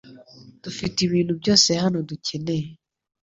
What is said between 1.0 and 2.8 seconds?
ibintu byose hano dukeneye.